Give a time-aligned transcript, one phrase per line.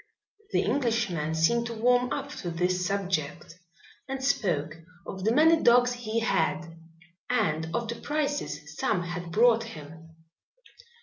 [0.51, 3.59] The Englishman seemed to warm up to this subject
[4.07, 6.75] and spoke of the many dogs he had,
[7.29, 10.09] and of the prices some had brought him.